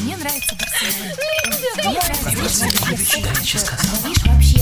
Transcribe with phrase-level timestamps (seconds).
[0.00, 0.54] Мне нравится
[4.24, 4.60] Вообще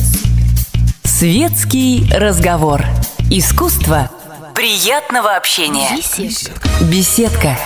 [1.04, 2.84] Светский разговор.
[3.30, 4.10] Искусство
[4.54, 5.90] приятного общения.
[6.90, 7.56] Беседка.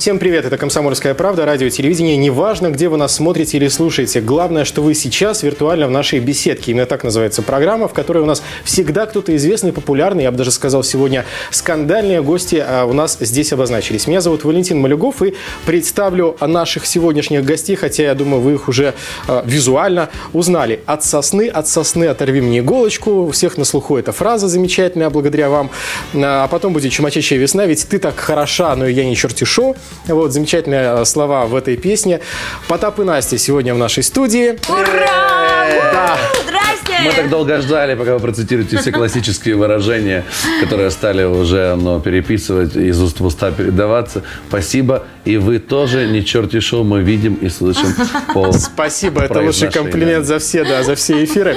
[0.00, 2.16] Всем привет, это «Комсомольская правда», радио, телевидение.
[2.16, 4.22] Неважно, где вы нас смотрите или слушаете.
[4.22, 6.70] Главное, что вы сейчас виртуально в нашей беседке.
[6.70, 10.52] Именно так называется программа, в которой у нас всегда кто-то известный, популярный, я бы даже
[10.52, 14.06] сказал, сегодня скандальные гости а у нас здесь обозначились.
[14.06, 15.34] Меня зовут Валентин Малюгов и
[15.66, 18.94] представлю наших сегодняшних гостей, хотя я думаю, вы их уже
[19.28, 20.80] э, визуально узнали.
[20.86, 23.26] От сосны, от сосны оторви мне иголочку.
[23.26, 25.68] У всех на слуху эта фраза замечательная, благодаря вам.
[26.14, 29.76] А потом будет чумачащая весна, ведь ты так хороша, но я не чертишу.
[30.06, 32.20] Вот, замечательные слова в этой песне.
[32.68, 34.58] Потап и Настя сегодня в нашей студии.
[34.68, 35.40] Ура!
[35.92, 36.18] Да.
[36.42, 37.04] Здрасте!
[37.04, 40.24] Мы так долго ждали, пока вы процитируете все классические выражения,
[40.60, 44.22] которые стали уже ну, переписывать, из уст в уста передаваться.
[44.48, 45.04] Спасибо.
[45.24, 47.88] И вы тоже, не черти шоу, мы видим и слышим
[48.34, 51.56] по Спасибо, это лучший комплимент за все, да, за все эфиры.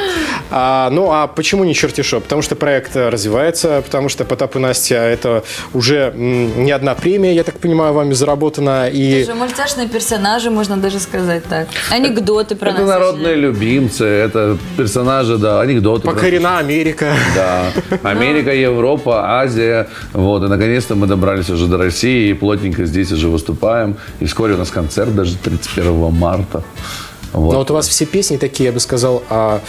[0.52, 2.20] А, ну, а почему не чертишо?
[2.20, 7.44] Потому что проект развивается, потому что Потап и Настя это уже не одна премия, я
[7.44, 8.89] так понимаю, вами заработана.
[8.89, 11.67] И Даже мультяшные персонажи, можно даже сказать так.
[11.89, 12.89] Анекдоты про Это нас.
[12.89, 16.02] народные любимцы, это персонажи, да, анекдоты.
[16.03, 17.14] про- покорена Америка.
[17.36, 17.72] Да.
[18.03, 19.88] Америка, Европа, Азия.
[20.11, 20.44] Вот.
[20.44, 23.52] И наконец-то мы добрались уже до России и плотненько здесь уже выступаем.
[24.19, 26.63] И вскоре у нас концерт даже 31 марта.
[27.33, 27.53] Вот.
[27.53, 29.61] Но вот у вас все песни такие, я бы сказал, а,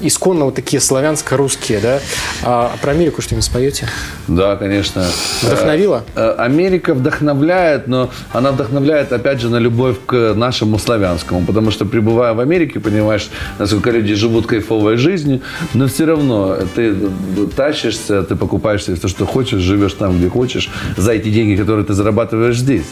[0.00, 2.00] исконно вот такие славянско-русские, да?
[2.42, 3.88] А про Америку что-нибудь споете?
[4.28, 5.06] Да, конечно.
[5.42, 6.04] Вдохновила?
[6.14, 11.44] Э, э, Америка вдохновляет, но она вдохновляет, опять же, на любовь к нашему славянскому.
[11.46, 13.28] Потому что, пребывая в Америке, понимаешь,
[13.58, 15.40] насколько люди живут кайфовой жизнью,
[15.74, 16.94] но все равно ты
[17.56, 21.84] тащишься, ты покупаешь себе все, что хочешь, живешь там, где хочешь, за эти деньги, которые
[21.84, 22.86] ты зарабатываешь здесь.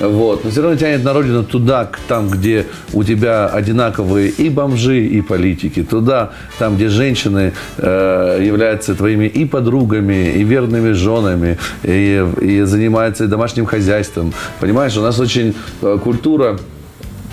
[0.00, 0.44] Вот.
[0.44, 5.20] Но все равно тянет на родину туда, там, где у тебя одинаковые и бомжи, и
[5.20, 5.82] политики.
[5.82, 13.26] Туда, там, где женщины э, являются твоими и подругами, и верными женами, и, и занимаются
[13.26, 14.32] домашним хозяйством.
[14.60, 16.58] Понимаешь, у нас очень э, культура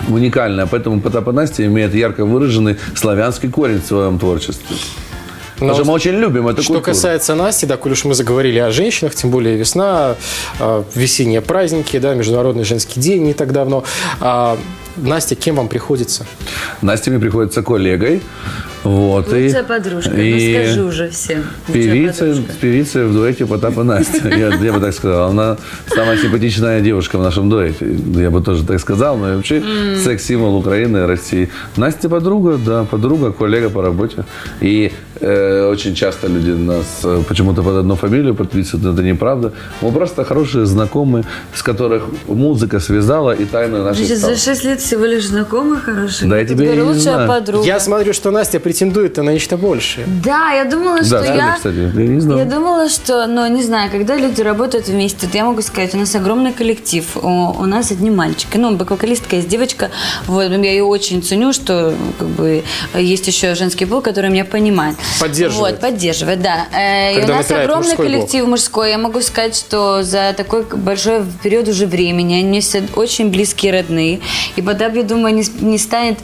[0.08, 4.76] уникальная, поэтому Потап и Настя имеет ярко выраженный славянский корень в своем творчестве.
[5.62, 6.94] Потому что мы очень любим эту Что культуру.
[6.94, 10.16] касается Насти, да, коль уж мы заговорили о женщинах, тем более весна,
[10.58, 13.84] а, весенние праздники, да, Международный женский день не так давно.
[14.20, 14.58] А,
[14.96, 16.26] Настя, кем вам приходится?
[16.82, 18.22] Настя мне приходится коллегой.
[18.84, 21.44] Вот, и, Лучшая подружка, ну скажи уже всем.
[21.72, 22.52] Певица, подружка.
[22.60, 24.28] певица в дуэте Потап и Настя.
[24.36, 25.30] Я, я бы так сказал.
[25.30, 25.56] Она
[25.86, 27.86] самая симпатичная девушка в нашем дуэте.
[28.16, 29.16] Я бы тоже так сказал.
[29.16, 29.62] Но и вообще
[30.02, 31.48] секс-символ Украины и России.
[31.76, 34.24] Настя подруга, да, подруга, коллега по работе.
[34.60, 39.52] И э, очень часто люди нас э, почему-то под одну фамилию подписывают, но это неправда.
[39.80, 44.34] Мы просто хорошие знакомые, с которых музыка связала и тайну нашей Значит, стала.
[44.34, 46.28] за 6 лет всего лишь знакомые хорошие.
[46.28, 47.28] Да, я тебе и лучшая знаю.
[47.28, 47.64] подруга.
[47.64, 50.06] Я смотрю, что Настя претендует на нечто большее.
[50.06, 51.54] Да, я думала, что Да, я...
[51.56, 52.38] кстати, я не знал.
[52.38, 55.98] Я думала, что, ну, не знаю, когда люди работают вместе, то я могу сказать, у
[55.98, 58.56] нас огромный коллектив, у, у нас одни мальчики.
[58.56, 59.90] Ну, бэк-вокалистка есть девочка,
[60.26, 64.96] вот, я ее очень ценю, что, как бы, есть еще женский пол, который меня понимает.
[65.20, 65.74] Поддерживает.
[65.74, 66.66] Вот, поддерживает, да.
[66.74, 68.90] Э, и у Когда нас огромный мужской коллектив мужской.
[68.90, 74.20] Я могу сказать, что за такой большой период уже времени они все очень близкие родные.
[74.56, 76.18] И Бадаб, я думаю, не, не станет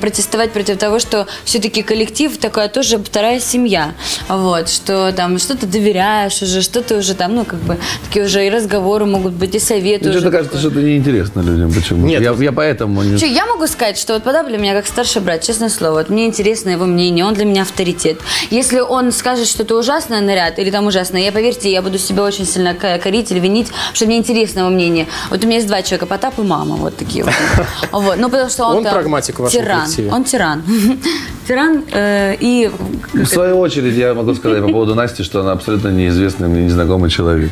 [0.00, 3.92] протестовать против того, что все-таки коллектив такая тоже вторая семья.
[4.28, 8.50] Вот, что там что-то доверяешь уже, что-то уже там, ну, как бы, такие уже и
[8.50, 10.30] разговоры могут быть, и советы Мне уже.
[10.30, 11.72] кажется, что это неинтересно людям.
[11.72, 12.06] Почему?
[12.06, 13.18] Нет, я, я поэтому не...
[13.18, 15.92] Чё, я могу сказать, что вот Подап для меня как старший брат, честное слово.
[15.94, 18.18] Вот мне интересно его мнение, он для меня авторитет.
[18.50, 22.46] Если он скажет что-то ужасное наряд или там ужасное, я, поверьте, я буду себя очень
[22.46, 25.06] сильно ко- корить или винить, что мне интересно его мнение.
[25.30, 27.32] Вот у меня есть два человека, Потап и мама, вот такие вот.
[27.92, 29.80] Вот, ну потому что он Он там прагматик в вашем тиран.
[29.82, 30.10] коллективе.
[30.12, 30.62] Он тиран.
[31.48, 32.70] Тиран э, и...
[33.14, 37.10] В свою очередь, я могу сказать по поводу Насти, что она абсолютно неизвестный мне незнакомый
[37.10, 37.50] человек,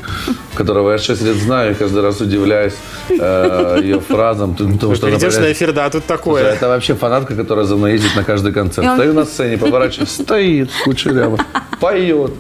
[0.55, 2.75] которого я 6 лет знаю и каждый раз удивляюсь
[3.09, 4.55] э, ее фразам.
[4.55, 6.45] Потому что она Перейдешь на эфир, да, а тут такое.
[6.45, 8.87] Это вообще фанатка, которая за мной ездит на каждый концерт.
[8.87, 11.39] Он- Стою на сцене, поворачиваюсь, стоит кучеряво,
[11.81, 12.33] поет,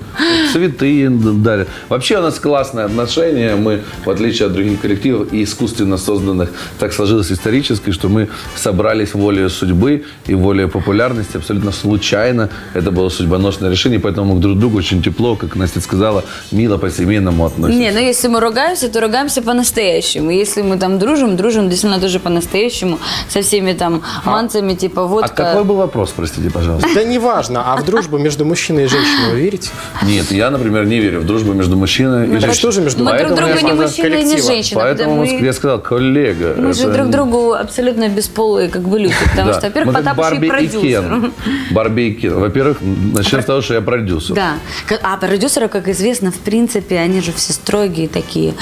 [0.53, 1.69] цветы дарит.
[1.89, 3.57] Вообще у нас классные отношения.
[3.57, 9.15] Мы, в отличие от других коллективов и искусственно созданных, так сложилось исторически, что мы собрались
[9.15, 12.49] волей судьбы и волей популярности абсолютно случайно.
[12.75, 16.77] Это было судьбоносное решение, поэтому мы к друг другу очень тепло, как Настя сказала, мило
[16.79, 17.79] по-семейному относимся.
[17.79, 20.31] Не, ну если мы ругаемся, то ругаемся по-настоящему.
[20.31, 25.35] Если мы там дружим, дружим действительно тоже по-настоящему, со всеми там манцами, типа А водка.
[25.35, 26.89] какой был вопрос, простите, пожалуйста?
[26.95, 29.71] Да неважно, а в дружбу между мужчиной и женщиной Вы верите?
[30.03, 32.55] Нет, я, например, не верю в дружбу между мужчиной и Это женщиной.
[32.55, 34.81] что же между Мы друг не сказал мужчина и не женщина.
[34.81, 36.55] Поэтому я сказал, коллега.
[36.59, 39.15] Мы же друг другу абсолютно бесполые как бы люди.
[39.31, 41.33] Потому что, во-первых, Мы как Потап еще и Барби и продюсер.
[41.71, 42.35] Кен.
[42.35, 44.35] Во-первых, начнем с того, что я продюсер.
[44.35, 44.55] Да.
[45.03, 48.55] А продюсеры, как известно, в принципе, они же все строгие такие.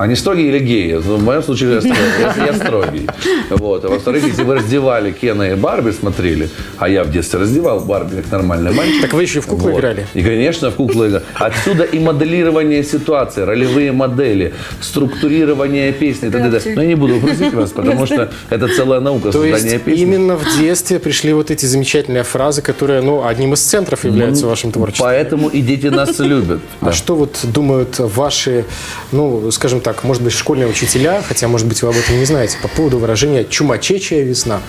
[0.00, 0.92] Они строгие или геи?
[0.94, 1.98] Ну, В моем случае я строгий.
[2.38, 3.06] Я, я строгий.
[3.50, 3.84] Вот.
[3.84, 6.48] А во-вторых, если вы раздевали Кена и Барби, смотрели,
[6.78, 9.02] а я в детстве раздевал Барби как нормальный мальчик.
[9.02, 9.78] Так вы еще и в куклы Вот.
[9.80, 10.06] играли?
[10.14, 11.24] И, конечно, в куклы играли.
[11.34, 16.74] Отсюда и моделирование ситуации, ролевые модели, структурирование песни и так далее.
[16.74, 20.02] Но я не буду грузить вас, потому что это целая наука То создания есть песни.
[20.02, 24.48] именно в детстве пришли вот эти замечательные фразы, которые, ну, одним из центров являются в
[24.48, 25.04] вашем творчестве.
[25.04, 26.60] Поэтому и дети нас любят.
[26.80, 28.64] А что вот думают ваши,
[29.12, 32.58] ну, скажем так, может быть, школьные учителя, хотя, может быть, вы об этом не знаете,
[32.62, 34.60] по поводу выражения «чумачечья весна»?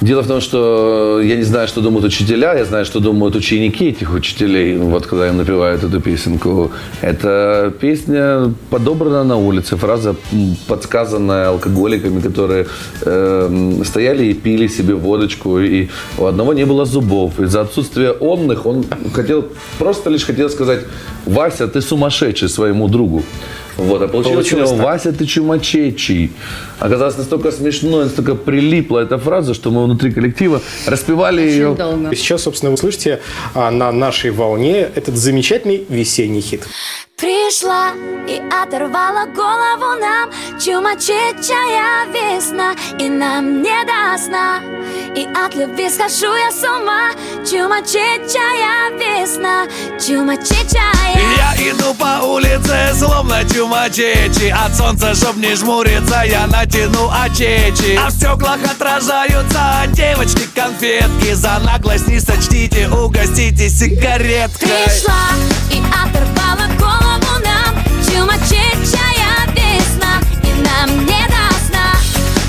[0.00, 3.88] Дело в том, что я не знаю, что думают учителя, я знаю, что думают ученики
[3.88, 6.70] этих учителей, вот когда им напевают эту песенку.
[7.02, 10.16] Эта песня подобрана на улице, фраза
[10.66, 12.66] подсказанная алкоголиками, которые
[13.02, 17.38] э, стояли и пили себе водочку, и у одного не было зубов.
[17.38, 19.44] Из-за отсутствия онных он хотел,
[19.78, 20.80] просто лишь хотел сказать,
[21.26, 23.22] Вася, ты сумасшедший своему другу.
[23.80, 24.80] Вот, а получилось, Получилось так.
[24.80, 26.30] Вася, ты чумачечий.
[26.78, 31.70] Оказалось настолько смешно, настолько прилипла эта фраза, что мы внутри коллектива распевали ее.
[31.70, 32.10] Очень долго.
[32.10, 33.20] И сейчас, собственно, вы слышите
[33.54, 36.62] а, на нашей волне этот замечательный весенний хит.
[37.20, 37.90] Пришла
[38.26, 40.30] и оторвала голову нам.
[40.58, 44.60] Чумачечая весна И нам не до сна.
[45.14, 47.10] И от любви схожу я с ума.
[47.44, 49.66] Чумачечая весна
[49.98, 57.98] Чумачечая Я иду по улице, словно чумачечи От солнца, чтоб не жмуриться, я натяну очечи.
[58.02, 61.34] А в стеклах отражаются девочки конфетки.
[61.34, 64.68] За наглость не сочтите, угостите сигареткой.
[64.86, 65.28] Пришла
[65.70, 66.69] и оторвала
[68.20, 71.96] Чумачечая весна И нам не до сна.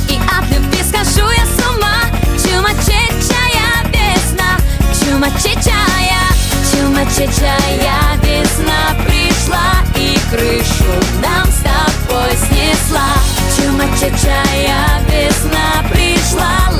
[0.09, 2.01] И от любви схожу я с ума.
[2.43, 4.57] Чумачечая весна
[4.99, 6.27] Чумачечая
[6.73, 10.91] Чумачечая весна пришла И крышу
[11.21, 13.07] нам с тобой снесла.
[13.55, 16.71] Чумачечая весна пришла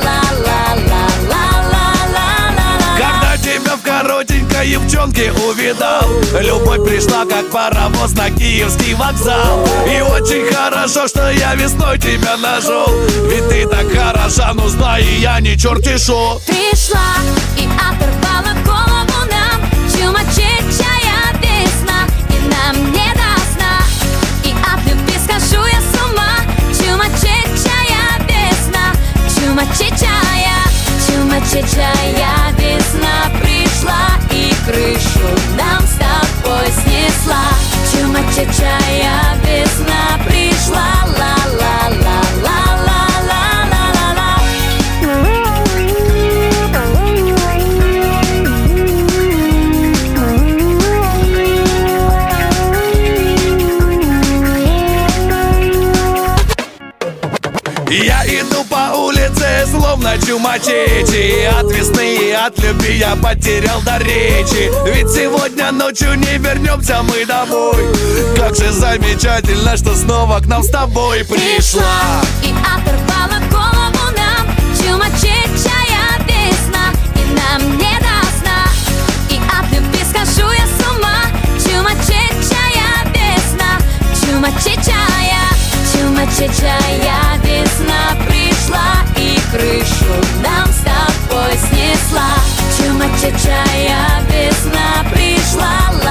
[4.62, 6.02] коротенькой юбчонке увидал.
[6.40, 9.66] Любовь пришла, как паровоз на киевский вокзал.
[9.86, 12.86] И очень хорошо, что я весной тебя нашел.
[13.28, 16.40] Ведь ты так хороша, ну знай, я не чертишу.
[16.46, 17.16] Пришла
[17.56, 18.21] и оторвала
[60.42, 64.70] чумачечи И От весны и от любви я потерял до речи.
[64.86, 67.86] Ведь сегодня ночью не вернемся мы домой.
[68.36, 72.22] Как же замечательно, что снова к нам с тобой пришла.
[72.42, 74.46] И оторвала голову нам.
[74.78, 78.66] Чумачечая весна И нам не до сна.
[79.30, 81.22] И от любви схожу я с ума.
[81.58, 83.78] Чумачечая весна
[84.20, 85.46] Чумачечая
[85.92, 88.31] Чумачечая весна
[89.52, 92.30] крышу нам с тобой снесла.
[92.76, 96.01] Чумачечая весна пришла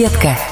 [0.00, 0.49] Беседка.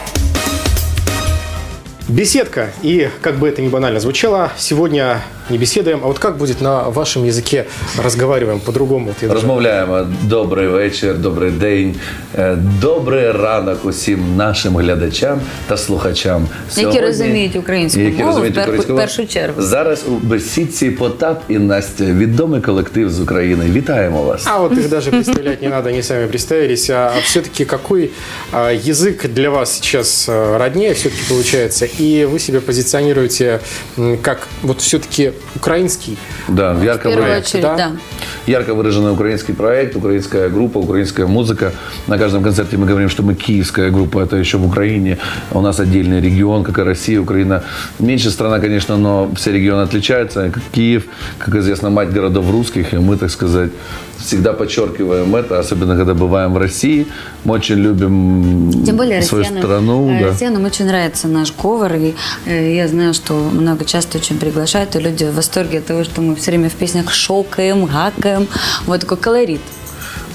[2.18, 2.68] Беседка.
[2.84, 6.84] И, как бы это ни банально звучало, сегодня не беседуем, а вот как будет на
[6.90, 7.66] вашем языке
[8.04, 9.06] разговариваем по-другому?
[9.08, 11.96] Вот я даже- Розмовляємо добрий вечір, добрий день,
[12.36, 16.48] е, добрий ранок усім нашим глядачам та слухачам.
[16.76, 19.08] Які розуміють українську які мову, розуміють в пер- українську в мову.
[19.08, 19.62] першу чергу.
[19.62, 23.66] Зараз у бесідці Потап і Настя, відомий колектив з України.
[23.72, 24.44] Вітаємо вас.
[24.48, 26.90] А вот их даже представлять не надо, они сами представились.
[26.90, 28.10] А все-таки какой
[28.52, 31.88] а, язык для вас сейчас а, роднее все-таки получается?
[32.09, 33.61] и вы себя позиционируете
[34.23, 36.17] как вот все-таки украинский?
[36.49, 37.77] Да, ярко выражен- очередь, да?
[37.77, 37.93] да.
[38.47, 41.73] ярко выраженный украинский проект, украинская группа, украинская музыка.
[42.07, 45.19] На каждом концерте мы говорим, что мы киевская группа, это еще в Украине.
[45.51, 47.63] У нас отдельный регион, как и Россия, Украина.
[47.99, 50.51] Меньше страна, конечно, но все регионы отличаются.
[50.51, 51.05] Как Киев,
[51.39, 53.71] как известно, мать городов русских, и мы, так сказать,
[54.19, 57.07] всегда подчеркиваем это, особенно когда бываем в России.
[57.45, 60.11] Мы очень любим Тем более свою россиянам, страну.
[60.11, 60.27] э, да.
[60.29, 61.95] россиянам очень нравится наш говор.
[61.95, 62.15] И
[62.47, 66.21] э, я знаю, что много часто очень приглашают, и люди в восторге от того, что
[66.21, 68.49] мы все время в песнях шокаем, гакаем.
[68.87, 69.61] Вот такой колорит.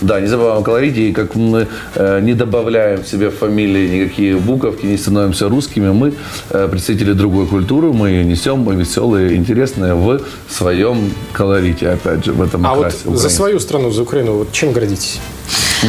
[0.04, 4.36] Да, не забываем о колорите, и как мы э, не добавляем себе в фамилии никакие
[4.36, 6.14] буковки, не становимся русскими, мы
[6.50, 10.20] э, представители другой культуры, мы ее несем, мы веселые, интересные в
[10.50, 13.30] своем колорите, опять же, в этом А вот окрасе за Украины.
[13.30, 15.22] свою страну, за Украину, вот чем гордитесь?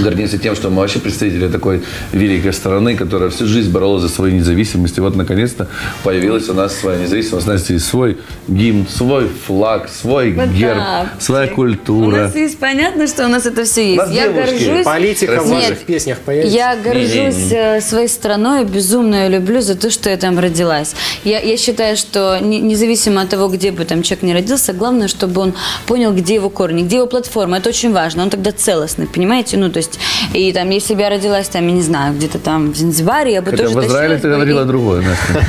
[0.03, 1.83] Гордимся тем, что мы вообще представители такой
[2.13, 4.99] великой страны, которая всю жизнь боролась за свою независимость.
[4.99, 5.69] И вот, наконец-то,
[6.03, 7.47] появилась у нас своя независимость.
[7.47, 11.07] У нас есть свой гимн, свой флаг, свой Вот герб, да.
[11.21, 12.17] своя У культура.
[12.17, 13.99] нас есть понятно, что у нас это все есть.
[13.99, 14.65] нас Я девушки.
[14.67, 14.85] горжусь.
[14.85, 16.57] Политика в ваших песнях появится?
[16.57, 20.95] Я горжусь э, своей страной, безумно ее люблю за то, что я там родилась.
[21.23, 25.09] Я, я считаю, что не- независимо от того, где бы там человек не родился, главное,
[25.09, 25.55] чтобы он
[25.87, 27.59] понял, где его корни, где его платформа.
[27.59, 28.25] Это очень важно.
[28.25, 29.57] Он тогда целостный, понимаете?
[29.57, 29.84] Ну, то есть,
[30.33, 33.43] и там, если бы я родилась там, я не знаю, где-то там в Занзибаре, я
[33.43, 35.47] бы Хотя тоже в Израиле ты говорила другое, Настя.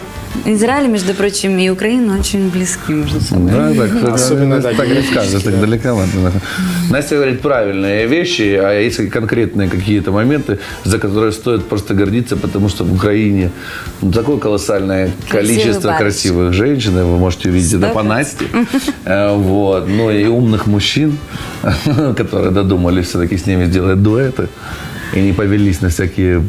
[0.46, 3.50] Израиль, между прочим, и Украина очень близки между собой.
[3.50, 5.60] Да, так, Особенно, да, так не скажешь, так да.
[5.60, 6.10] далековато.
[6.22, 6.32] да.
[6.90, 12.68] Настя говорит правильные вещи, а есть конкретные какие-то моменты, за которые стоит просто гордиться, потому
[12.68, 13.50] что в Украине
[14.02, 18.44] ну, такое колоссальное количество красивых женщин, и вы можете увидеть это по Насте.
[19.04, 19.88] Э, Вот.
[19.88, 21.18] Ну и умных мужчин,
[22.16, 24.48] которые додумались все-таки с ними сделать дуэты
[25.14, 26.42] и не повелись на всякие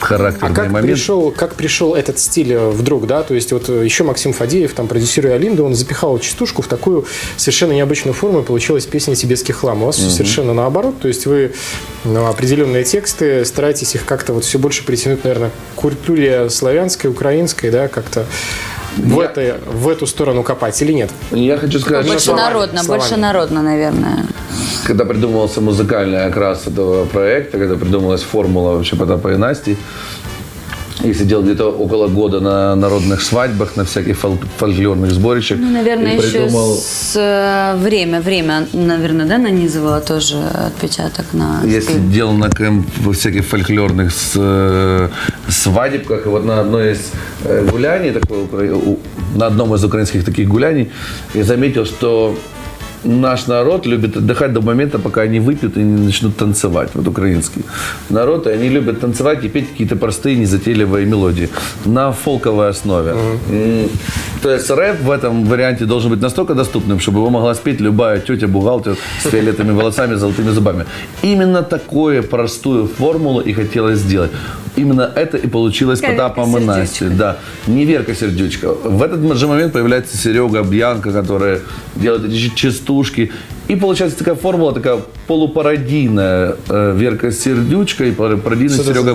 [0.00, 0.92] А характерные как моменты.
[0.94, 3.22] пришел, как пришел этот стиль э, вдруг, да?
[3.22, 7.06] То есть вот э, еще Максим Фадеев, там, продюсируя Алинду, он запихал частушку в такую
[7.36, 9.82] совершенно необычную форму, и получилась песня «Тибетский хлам».
[9.82, 11.52] У вас все совершенно наоборот, то есть вы
[12.04, 17.70] ну, определенные тексты стараетесь их как-то вот все больше притянуть, наверное, к культуре славянской, украинской,
[17.70, 18.26] да, как-то
[18.96, 21.10] в, Я- это, в эту сторону копать или нет?
[21.30, 23.00] Я хочу сказать, Больше что Народно, словами.
[23.00, 24.26] больше народно, наверное.
[24.86, 29.76] когда придумывался музыкальный окрас этого проекта, когда придумалась формула вообще Потапа и Насти,
[31.04, 35.58] я сидел где-то около года на народных свадьбах, на всяких фол- фольклорных сборищах.
[35.60, 36.74] Ну, наверное, и еще придумал...
[36.76, 41.94] с э, время, время, наверное, да, нанизывало тоже отпечаток на Я стиль.
[41.96, 42.50] сидел на
[43.00, 45.08] во всяких фольклорных с- э,
[45.48, 47.10] свадебках, и вот на одной из
[47.44, 48.46] э, гуляний, такой,
[49.36, 50.90] на одном из украинских таких гуляний,
[51.34, 52.34] я заметил, что
[53.04, 56.90] наш народ любит отдыхать до момента, пока они выпьют и не начнут танцевать.
[56.94, 57.62] Вот украинский
[58.10, 61.48] народ, и они любят танцевать и петь какие-то простые, незатейливые мелодии
[61.84, 63.14] на фолковой основе.
[63.50, 63.88] М,
[64.42, 68.20] То есть рэп в этом варианте должен быть настолько доступным, чтобы его могла спеть любая
[68.20, 70.84] тетя-бухгалтер с фиолетовыми волосами, золотыми зубами.
[71.22, 74.30] Именно такую простую формулу и хотелось сделать.
[74.76, 77.08] Именно это и получилось Как Потапом и Настей.
[77.08, 78.74] Да, не Верка Сердючка.
[78.74, 81.60] В этот же момент появляется Серега Бьянка, которая
[81.96, 82.34] делает эти
[82.94, 83.32] частушки.
[83.68, 89.14] И получается такая формула, такая полупародийная э, Верка Сердючка и пар- пародийный Что-то Серега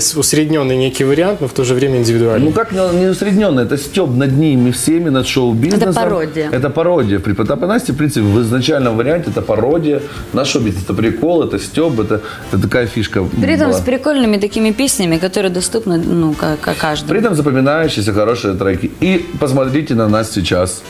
[0.00, 2.46] с- усредненный некий вариант, но в то же время индивидуальный.
[2.46, 5.90] Ну как не, не усредненно, это стеб над ними всеми, над шоу-бизнесом.
[5.90, 6.48] Это пародия.
[6.50, 7.18] Это пародия.
[7.18, 10.00] При Потапе и Насте, в принципе, в изначальном варианте это пародия.
[10.32, 13.78] На шоу-бизнес это прикол, это стеб, это, это такая фишка При этом была.
[13.78, 17.10] с прикольными такими песнями, которые доступны, ну, как, как каждому.
[17.10, 18.90] При этом запоминающиеся хорошие треки.
[19.00, 20.82] И посмотрите на нас сейчас.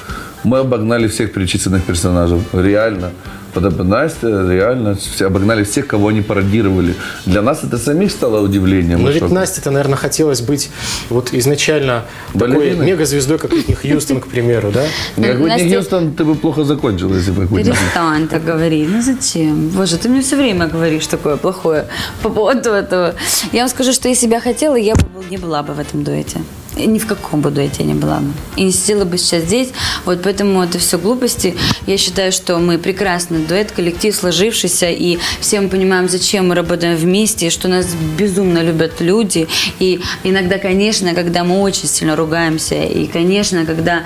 [0.44, 2.40] Мы обогнали всех перечисленных персонажей.
[2.52, 3.10] Реально.
[3.52, 6.94] Потом Настя, реально, все обогнали всех, кого они пародировали.
[7.26, 9.02] Для нас это самих стало удивлением.
[9.02, 9.28] Но и ведь.
[9.28, 10.70] Насте-то, наверное, хотелось быть
[11.08, 12.86] вот изначально такой Балериной?
[12.86, 14.84] мегазвездой, как Уитни Хьюстон, к примеру, да?
[15.16, 18.88] Как бы Настя- не Хьюстон, ты бы плохо закончил, если бы хоть Перестань так говорить.
[18.88, 19.68] Ну зачем?
[19.70, 21.86] Боже, ты мне все время говоришь такое плохое
[22.22, 23.14] по поводу этого.
[23.52, 26.04] Я вам скажу, что если бы я хотела, я бы не была бы в этом
[26.04, 26.40] дуэте.
[26.76, 28.32] Ни в каком дуэте я не была бы.
[28.56, 29.70] И не сидела бы сейчас здесь.
[30.04, 31.54] Вот поэтому это все глупости.
[31.86, 36.96] Я считаю, что мы прекрасный дуэт, коллектив сложившийся, и все мы понимаем, зачем мы работаем
[36.96, 37.86] вместе, и что нас
[38.18, 39.48] безумно любят люди.
[39.78, 44.04] И иногда, конечно, когда мы очень сильно ругаемся, и, конечно, когда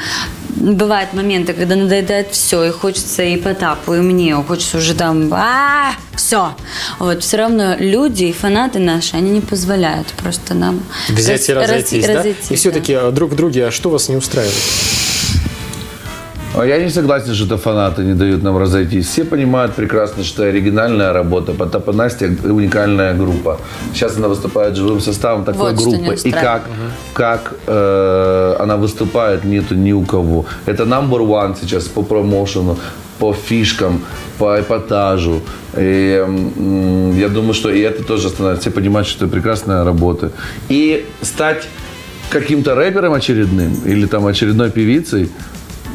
[0.57, 5.93] бывают моменты, когда надоедает все, и хочется и Потапу, и мне, хочется уже там, а
[6.17, 6.55] все.
[6.99, 11.69] Вот, все равно люди и фанаты наши, они не позволяют просто нам Взять и раз-
[11.69, 12.15] разойтись, да?
[12.15, 14.55] разойтись, И все-таки друг в друге, а что вас не устраивает?
[16.57, 19.09] А Я не согласен, что это фанаты не дают нам разойтись.
[19.09, 21.53] Все понимают прекрасно, что оригинальная работа.
[21.53, 23.59] Потап и Настя уникальная группа.
[23.93, 26.15] Сейчас она выступает живым составом такой Вот группы.
[26.23, 26.63] И как,
[27.13, 30.47] как э, она выступает, нету ни у кого.
[30.67, 32.79] Это number one сейчас по промоушену,
[33.19, 34.05] по фишкам,
[34.39, 35.41] по эпатажу.
[35.77, 36.25] И,
[37.17, 38.61] я думаю, что и это тоже останавливает.
[38.61, 40.31] Все понимают, что это прекрасная работа.
[40.69, 41.69] И стать
[42.31, 45.29] каким-то рэпером очередным или там очередной певицей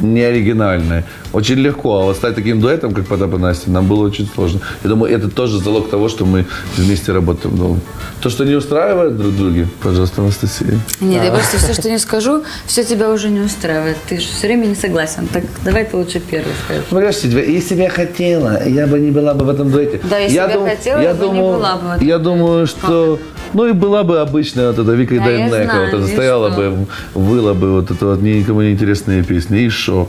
[0.01, 1.03] не оригинальной.
[1.31, 4.61] Очень легко, а вот стать таким дуэтом, как Потап и Настя, нам было очень сложно.
[4.83, 6.45] Я думаю, это тоже залог того, что мы
[6.75, 7.79] вместе работаем долго.
[8.21, 10.79] То, что не устраивает друг друга, пожалуйста, Анастасия.
[10.99, 13.97] Нет, я просто все, что не скажу, все тебя уже не устраивает.
[14.07, 15.27] Ты же все время не согласен.
[15.31, 16.85] Так давай ты лучше первый скажешь.
[16.89, 20.01] Понимаешь, тебя- если бы я хотела, я бы не была бы в этом дуэте.
[20.09, 22.67] Да, если я бы я хотела, я бы не была бы в этом Я думаю,
[22.67, 23.19] что...
[23.53, 26.59] Ну и была бы обычная вот эта Вика Да, Дайнека, вот это стояла что?
[26.59, 29.61] бы, выла бы вот это вот никому не интересные песни.
[29.61, 30.07] И шо?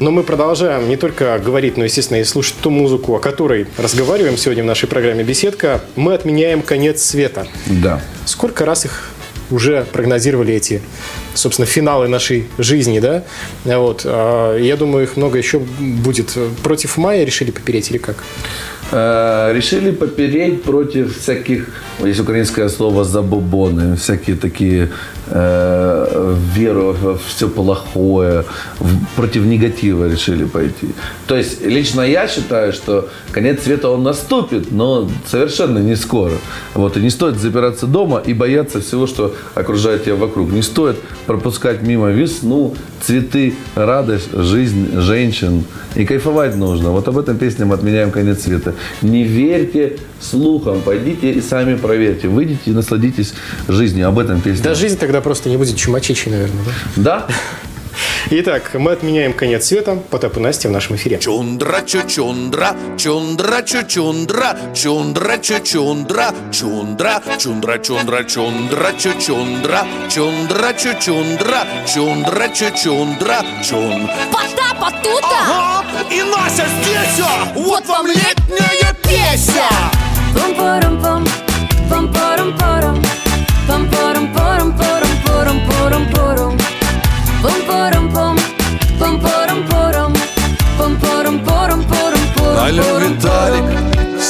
[0.00, 4.36] Но мы продолжаем не только говорить, но, естественно, и слушать ту музыку, о которой разговариваем
[4.36, 5.80] сегодня в нашей программе «Беседка».
[5.96, 7.48] Мы отменяем конец света.
[7.66, 8.00] Да.
[8.24, 9.10] Сколько раз их
[9.50, 10.82] уже прогнозировали эти,
[11.34, 13.24] собственно, финалы нашей жизни, да?
[13.64, 14.02] Вот.
[14.04, 16.36] а, Я думаю, их много еще будет.
[16.62, 18.22] Против мая решили попереть или как?
[18.90, 21.68] Э, решили попереть против всяких,
[22.02, 24.90] есть украинское слово забобоны, всякие такие
[25.30, 28.44] э, веру во все плохое,
[28.78, 30.88] в- против негатива решили пойти.
[31.26, 36.34] То есть лично я считаю, что конец света он наступит, но совершенно не скоро.
[36.74, 40.50] Вот, и не стоит запираться дома и бояться всего, что окружает тебя вокруг.
[40.50, 45.64] Не стоит пропускать мимо весну, цветы, радость, жизнь женщин.
[45.94, 46.90] И кайфовать нужно.
[46.90, 48.74] Вот об этом песне мы отменяем конец света.
[49.02, 52.28] Не верьте слухам, пойдите и сами проверьте.
[52.28, 53.34] Выйдите и насладитесь
[53.68, 54.08] жизнью.
[54.08, 54.64] Об этом песня.
[54.64, 56.64] Да жизнь тогда просто не будет чумачичей, наверное,
[56.96, 57.26] да?
[57.26, 57.26] Да?
[58.30, 59.96] Итак, мы отменяем конец света.
[60.10, 61.18] Потап и Настя в нашем эфире.
[61.18, 73.38] Чундра чучундра, чундра чучундра, чундра чучундра, чундра, чундра чундра чундра чучундра, чундра чучундра, чундра чучундра,
[73.64, 74.08] чун.
[74.30, 75.40] Потапа тута!
[75.48, 77.48] Ага, и Настя здесь, а!
[77.54, 79.68] вот вам летняя песня!
[80.34, 81.26] Пум-пурум-пум,
[81.88, 83.02] пум-пурум-пурум,
[83.66, 84.17] пум-пурум-пурум,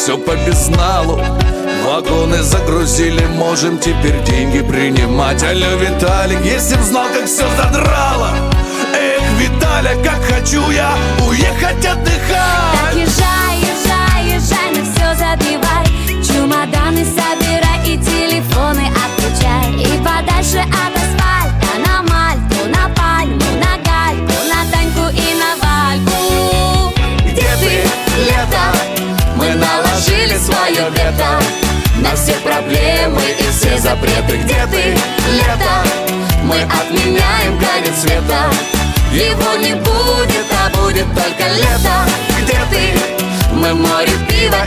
[0.08, 1.20] все по безналу
[1.84, 5.42] Вагоны загрузили, можем теперь деньги принимать.
[5.42, 8.30] Алло, Виталик, если б знал, как все задрало.
[8.94, 10.94] Эх, Виталя, как хочу я
[11.28, 11.97] уехать Так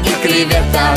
[0.06, 0.96] и кревета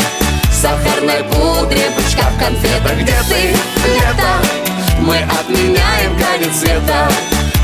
[0.51, 3.57] Сахарной пудре, бычка в конфетах Где ты,
[3.88, 4.64] лето?
[5.01, 7.09] Мы отменяем конец света.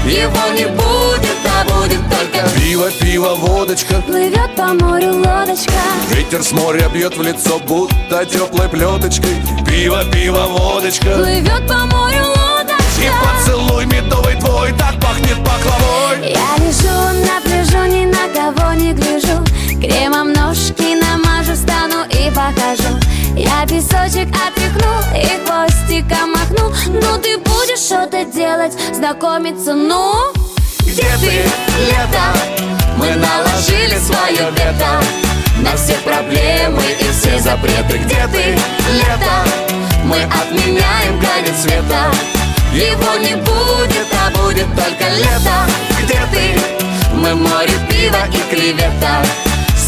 [0.04, 4.00] Его не будет, а будет только Пиво, пиво, водочка.
[4.06, 5.72] Плывет по морю лодочка.
[6.10, 9.36] Ветер с моря бьет в лицо, будто теплой плеточкой.
[9.66, 11.16] Пиво, пиво, водочка.
[11.16, 16.30] Плывет по морю И лодочка поцелуй медовый твой Так пахнет пахлавой.
[16.30, 19.44] Я лежу на пляжу, ни на кого не гляжу.
[19.80, 20.99] Кремом ножки
[21.50, 22.98] намажу, стану и покажу.
[23.36, 26.72] Я песочек отряхну и хвостиком махну.
[26.88, 30.32] Ну ты будешь что-то делать, знакомиться, ну?
[30.80, 31.44] Где ты,
[31.86, 32.24] лето?
[32.96, 35.00] Мы наложили свое вето.
[35.58, 37.98] На все проблемы и все запреты.
[37.98, 38.58] Где ты,
[38.92, 39.44] лето?
[40.04, 42.10] Мы отменяем конец света.
[42.72, 45.66] Его не будет, а будет только лето.
[46.02, 46.60] Где ты?
[47.14, 49.22] Мы море пива и кревета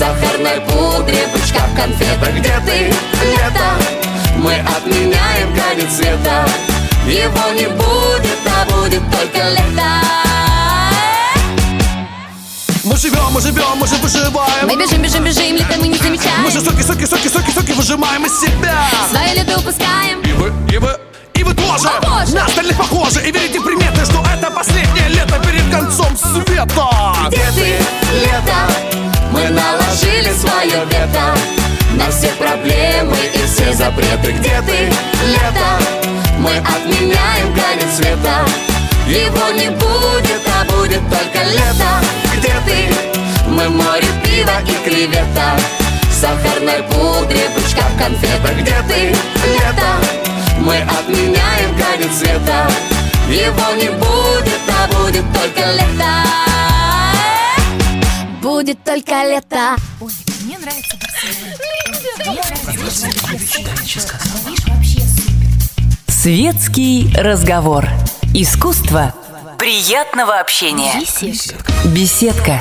[0.03, 2.93] Сахарной пудре, бычка в конфетах Где ты?
[3.23, 3.71] Лето.
[4.37, 6.45] Мы отменяем конец света.
[7.07, 10.03] Его не будет, а будет только лето.
[12.83, 14.67] Мы живем, мы живем, мы же выживаем.
[14.67, 16.43] Мы бежим, бежим, бежим, лето мы не замечаем.
[16.43, 18.89] Мы же соки, соки, соки, соки, соки выжимаем из себя.
[19.09, 20.21] Свое лето упускаем.
[20.23, 20.99] И вы, и вы,
[21.35, 21.87] и вы тоже.
[21.87, 22.35] О, боже!
[22.35, 23.21] На остальных похожи.
[23.25, 26.89] И верите в приметы, что это последнее лето перед концом света.
[27.29, 27.79] Где ты,
[28.21, 29.03] лето?
[29.33, 29.49] Мы
[29.93, 31.35] наложили свое вето
[31.93, 34.33] На все проблемы и все запреты.
[34.33, 34.93] Где ты,
[35.27, 35.85] лето?
[36.39, 38.47] Мы отменяем конец света.
[39.07, 42.01] Его не будет, а будет только лето.
[42.37, 42.95] Где ты?
[43.47, 45.57] Мы море пива и кревета
[46.09, 49.15] В сахарной пудре, бычка в конфетах Где ты,
[49.47, 49.93] лето?
[50.59, 52.67] Мы отменяем конец света.
[53.29, 56.52] Его не будет, а будет только лето
[58.53, 59.77] Будет только лето
[60.45, 60.95] Мне нравится
[62.19, 62.71] Мне нравится
[66.07, 67.89] Светский разговор.
[68.35, 69.15] Искусство
[69.59, 71.01] приятного общения.
[71.01, 71.73] Беседка.
[71.87, 72.61] Беседка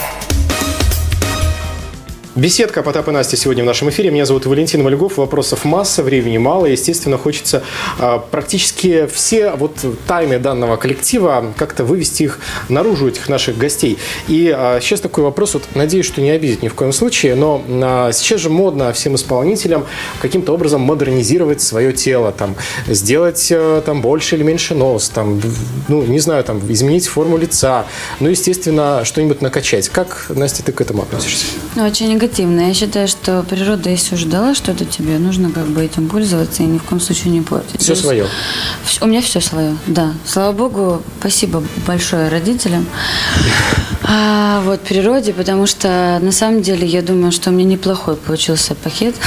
[2.35, 4.09] Потап и Настя сегодня в нашем эфире.
[4.09, 5.17] Меня зовут Валентин Вальгов.
[5.17, 6.65] Вопросов масса, времени мало.
[6.65, 7.61] Естественно, хочется
[7.99, 9.73] а, практически все вот
[10.07, 12.39] тайны данного коллектива как-то вывести их
[12.69, 13.97] наружу, этих наших гостей.
[14.29, 17.61] И а, сейчас такой вопрос, вот надеюсь, что не обидит ни в коем случае, но
[17.67, 19.85] а, сейчас же модно всем исполнителям
[20.21, 22.55] каким-то образом модернизировать свое тело, там,
[22.87, 25.41] сделать а, там больше или меньше нос, там,
[25.89, 27.85] ну, не знаю, там, изменить форму лица,
[28.21, 29.89] ну, естественно, что-нибудь накачать.
[29.89, 31.45] Как, Настя, ты к этому относишься?
[31.75, 32.67] Очень негативно.
[32.67, 36.65] Я считаю, что природа, если уже дала что-то тебе, нужно как бы этим пользоваться и
[36.65, 37.81] ни в коем случае не портить.
[37.81, 38.27] Все свое.
[39.01, 40.13] У меня все свое, да.
[40.25, 42.85] Слава богу, спасибо большое родителям.
[44.03, 48.75] А, вот природе, потому что на самом деле я думаю, что у меня неплохой получился
[48.75, 49.15] пакет.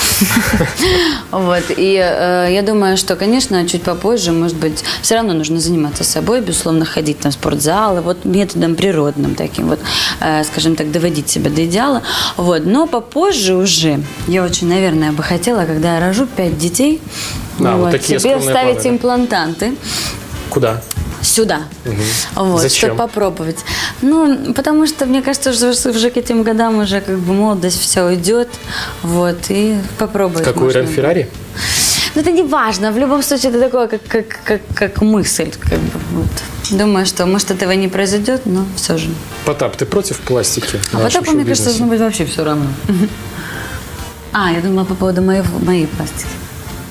[1.31, 1.65] Вот.
[1.77, 6.41] И э, я думаю, что, конечно, чуть попозже, может быть, все равно нужно заниматься собой,
[6.43, 9.81] безусловно, ходить там в спортзалы, вот методом природным таким, вот,
[10.21, 12.03] э, скажем так, доводить себя до идеала.
[12.37, 12.65] Вот.
[12.67, 17.01] Но попозже уже, я очень, наверное, бы хотела, когда я рожу пять детей,
[17.61, 18.89] А, вот такие себе вставить планы, да?
[18.91, 19.75] имплантанты
[20.51, 20.81] Куда?
[21.23, 21.63] сюда.
[22.35, 22.91] Вот, Зачем?
[22.91, 23.59] чтобы попробовать.
[24.03, 28.05] Ну, потому что, мне кажется, уже, уже к этим годам уже как бы молодость все
[28.05, 28.49] уйдет.
[29.03, 30.45] Вот, и попробовать.
[30.45, 30.73] Какой.
[30.73, 31.29] Рен Феррари?
[32.15, 32.93] Ну, это не важно.
[32.93, 35.51] В любом случае, это такое, как, как, как, как мысль.
[35.61, 36.31] Как бы, вот.
[36.71, 39.09] Думаю, что, может, этого не произойдет, но все же.
[39.45, 40.81] Потап, ты против пластики?
[40.93, 42.67] А потом, мне кажется, должно быть вообще все равно.
[44.37, 46.27] А, я думала по поводу моей, моей пластики.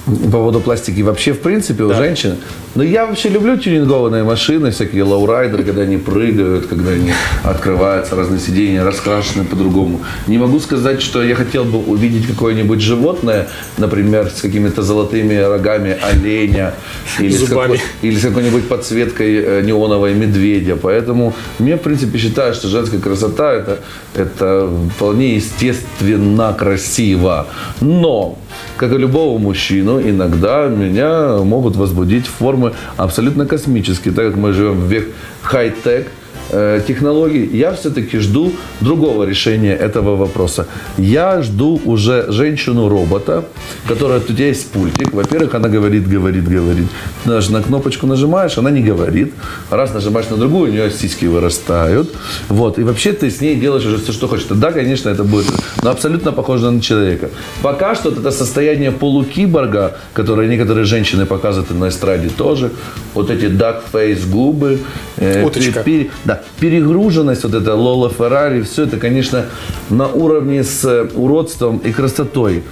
[0.05, 2.37] По поводу пластики вообще, в принципе, у женщин.
[2.75, 7.11] Но я вообще люблю тюнингованные машины, всякие лоурайдеры, когда они прыгают, когда они
[7.43, 10.01] открываются, разные сиденья раскрашены по-другому.
[10.27, 15.95] Не могу сказать, что я хотел бы увидеть какое-нибудь животное, например, с какими-то золотыми рогами
[16.01, 16.73] оленя
[17.19, 17.73] или с, Зубами.
[17.77, 20.75] какой- или с какой-нибудь подсветкой э, неоновой медведя.
[20.75, 23.79] Поэтому мне, в принципе, считаю, что женская красота это,
[24.15, 27.47] это вполне естественно красиво.
[27.81, 28.39] Но
[28.77, 32.62] как и любого мужчину, иногда меня могут возбудить формы
[32.97, 35.09] абсолютно космические, так как мы живем в век
[35.41, 36.07] хай-тек,
[36.53, 40.65] э, технологий, я все-таки жду другого решения этого вопроса.
[40.97, 43.43] Я жду уже женщину-робота,
[43.87, 45.13] которая у тебя есть пультик.
[45.13, 46.87] Во-первых, она говорит, говорит, говорит.
[47.23, 49.33] Ты даже на кнопочку нажимаешь, она не говорит.
[49.69, 52.09] Раз нажимаешь на другую, у нее сиськи вырастают.
[52.49, 52.79] Вот.
[52.79, 54.45] И вообще ты с ней делаешь уже все, что хочешь.
[54.49, 55.45] Да, конечно, это будет
[55.83, 57.29] но абсолютно похоже на человека.
[57.61, 62.71] Пока что это состояние полукиборга, которое некоторые женщины показывают на эстраде тоже,
[63.13, 64.79] вот эти duck face губы,
[65.17, 65.83] э, Уточка.
[65.83, 69.45] пере- да, перегруженность, вот это Лола Феррари, все это, конечно,
[69.89, 72.63] на уровне с э, уродством и красотой.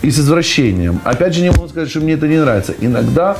[0.00, 1.00] И с извращением.
[1.04, 2.72] Опять же, не могу сказать, что мне это не нравится.
[2.80, 3.36] Иногда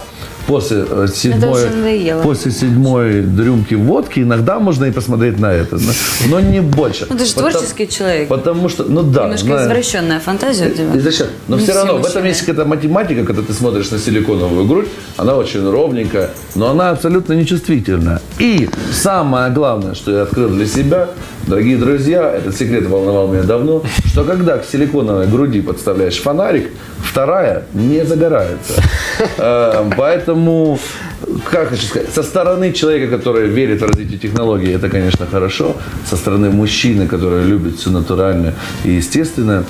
[0.49, 2.23] после э, седьмой, уже надоело.
[2.23, 5.79] после седьмой рюмки водки иногда можно и посмотреть на это.
[6.29, 7.07] Но, не больше.
[7.09, 8.29] Ну, ты же Потому- творческий человек.
[8.29, 9.67] Потому что, ну да, Немножко знаю.
[9.69, 10.97] извращенная фантазия у тебя.
[10.99, 11.33] Изначально.
[11.49, 14.89] Но Не все равно в этом есть какая-то математика, когда ты смотришь на силиконовую грудь,
[15.19, 18.21] она очень ровненькая, но она абсолютно нечувствительна.
[18.39, 21.11] И самое главное, что я открыл для себя,
[21.47, 26.71] дорогие друзья, этот секрет волновал меня давно, что когда к силиконовой груди подставляешь фонарик,
[27.03, 28.75] вторая не загорается.
[29.37, 30.79] Э, Поэтому,
[31.51, 35.77] как хочу сказать, со стороны человека, который верит в развитие технологий, это, конечно, хорошо.
[36.09, 39.65] Со стороны мужчины, который любит все натуральное и естественное,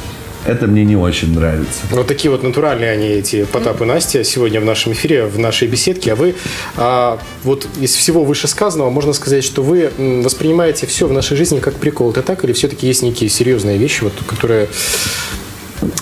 [0.46, 1.80] это мне не очень нравится.
[1.90, 5.68] Вот такие вот натуральные они, эти Потап и Настя, сегодня в нашем эфире, в нашей
[5.68, 6.12] беседке.
[6.12, 6.34] А вы,
[6.76, 11.74] а, вот из всего вышесказанного, можно сказать, что вы воспринимаете все в нашей жизни как
[11.74, 12.10] прикол.
[12.10, 12.44] Это так?
[12.44, 14.68] Или все-таки есть некие серьезные вещи, вот, которые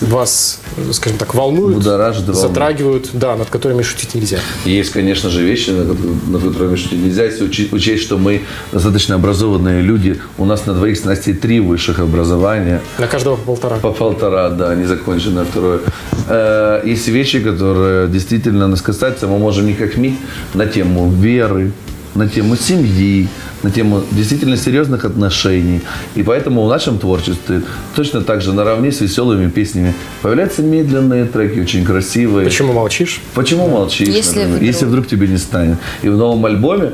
[0.01, 0.59] вас,
[0.91, 4.39] скажем так, волнуют, Будоражит, затрагивают, да, над которыми шутить нельзя.
[4.65, 9.15] Есть, конечно же, вещи, на ко- на которые шутить нельзя, если учесть, что мы достаточно
[9.15, 10.19] образованные люди.
[10.37, 12.81] У нас на двоих с Настей три высших образования.
[12.99, 13.75] На каждого по полтора.
[13.77, 15.79] По полтора, да, незаконченное второе.
[16.27, 19.27] Э, Есть вещи, которые действительно нас касаются.
[19.27, 20.17] Мы можем не как ми
[20.53, 21.71] на тему веры,
[22.17, 23.27] на тему семьи,
[23.63, 25.81] на тему действительно серьезных отношений.
[26.15, 27.61] И поэтому в нашем творчестве
[27.95, 32.45] точно так же наравне с веселыми песнями появляются медленные треки, очень красивые.
[32.45, 33.21] Почему молчишь?
[33.33, 34.07] Почему молчишь?
[34.07, 34.47] Если например?
[34.47, 34.63] вдруг.
[34.63, 35.77] Если вдруг тебе не станет.
[36.01, 36.93] И в новом альбоме,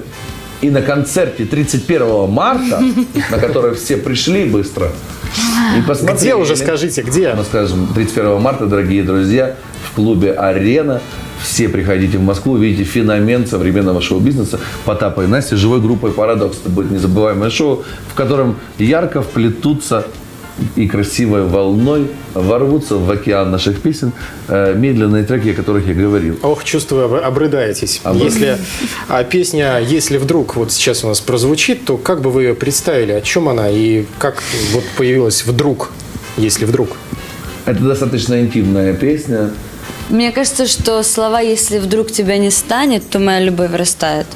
[0.62, 2.82] и на концерте 31 марта,
[3.32, 4.90] на который все пришли быстро,
[5.78, 6.20] и посмотрели.
[6.20, 7.34] Где уже, скажите, где?
[7.34, 9.56] Ну, скажем, 31 марта, дорогие друзья,
[9.90, 11.02] в клубе «Арена».
[11.44, 16.58] Все приходите в Москву, увидите феномен современного шоу-бизнеса Потапа и Настя живой группой «Парадокс».
[16.62, 20.06] Это будет незабываемое шоу, в котором ярко вплетутся
[20.76, 24.14] и красивой волной ворвутся в океан наших песен
[24.48, 26.38] э, медленные треки, о которых я говорил.
[26.44, 28.02] Ох, чувствую, вы обрыдаетесь.
[28.04, 28.58] Обры- Если
[29.10, 33.12] а песня, если вдруг вот сейчас у нас прозвучит, то как бы вы ее представили,
[33.12, 35.92] о чем она и как вот появилась вдруг,
[36.38, 36.90] если вдруг?
[37.66, 39.52] Это достаточно интимная песня.
[40.14, 44.28] Мне кажется, что слова «если вдруг тебя не станет, то моя любовь растает».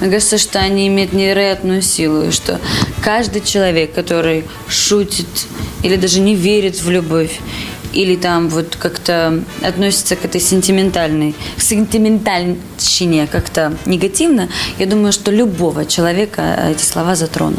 [0.00, 2.60] Мне кажется, что они имеют невероятную силу, и что
[3.02, 5.26] каждый человек, который шутит
[5.82, 7.40] или даже не верит в любовь,
[7.92, 15.32] или там вот как-то относится к этой сентиментальной, к сентиментальщине как-то негативно, я думаю, что
[15.32, 17.58] любого человека эти слова затронут.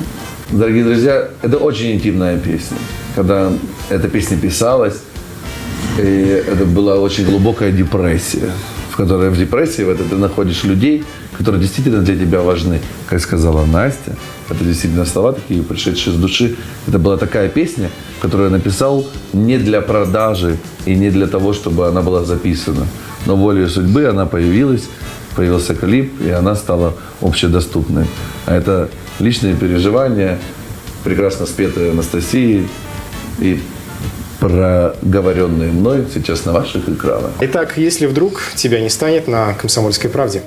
[0.50, 2.78] Дорогие друзья, это очень интимная песня.
[3.18, 3.52] Когда
[3.90, 4.96] эта песня писалась,
[5.98, 8.52] и это была очень глубокая депрессия,
[8.92, 11.04] в которой в депрессии в этой ты находишь людей,
[11.38, 12.82] которые действительно для тебя важны.
[13.08, 14.16] Как сказала Настя,
[14.50, 16.56] это действительно слова такие, пришедшие с души.
[16.88, 17.90] Это была такая песня,
[18.22, 22.86] которую я написал не для продажи и не для того, чтобы она была записана.
[23.26, 24.84] Но волей судьбы она появилась,
[25.36, 28.06] появился клип, и она стала общедоступной.
[28.46, 30.40] А это личные переживания,
[31.04, 32.68] прекрасно спетые Анастасией
[33.40, 33.60] и
[34.48, 37.32] проговоренные мной сейчас на ваших экранах.
[37.42, 40.42] Итак, если вдруг тебя не станет на «Комсомольской правде».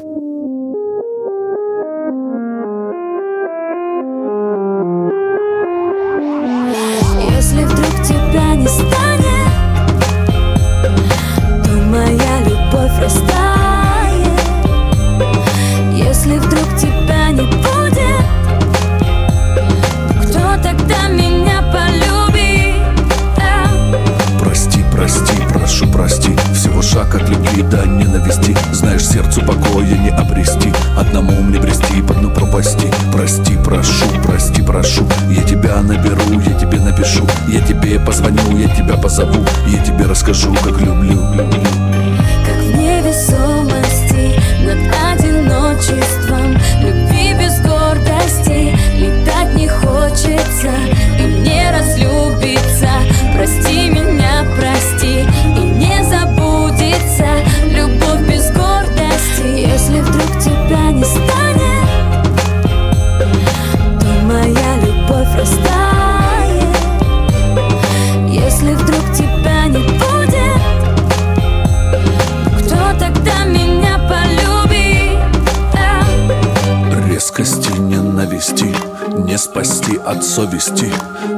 [80.38, 80.92] Совести.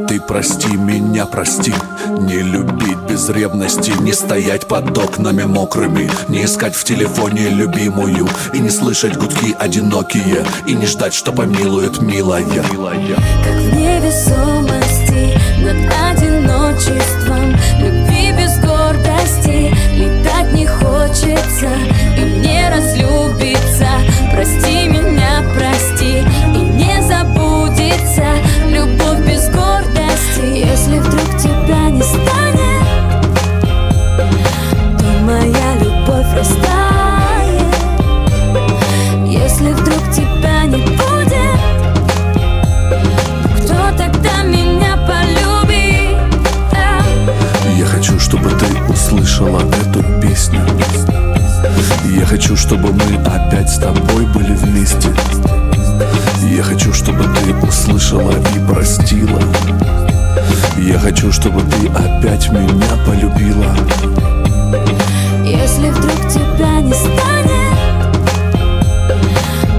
[0.08, 1.72] Ты прости меня, прости.
[2.20, 8.58] Не любить без ревности Не стоять под окнами мокрыми Не искать в телефоне любимую И
[8.58, 12.44] не слышать гудки одинокие И не ждать, что помилует милая.
[12.44, 15.76] Как в невесомости над
[16.10, 21.70] одиночеством Любви без гордости Летать не хочется
[22.18, 23.88] И мне разлюбиться.
[24.32, 26.18] Прости меня, прости
[26.54, 27.40] И не забудется
[30.42, 32.60] Если вдруг тебя не станет
[34.98, 37.74] То моя любовь растает
[39.26, 41.10] Если вдруг тебя не будет
[43.56, 46.16] кто тогда меня полюбит?
[46.72, 47.02] А?
[47.78, 50.60] Я хочу, чтобы ты услышала эту песню
[52.06, 55.08] Я хочу, чтобы мы опять с тобой были вместе
[56.50, 59.40] Я хочу, чтобы ты услышала и простила
[60.78, 63.74] Я хочу, чтобы ты опять меня полюбила.
[65.44, 67.50] Если вдруг тебя не станет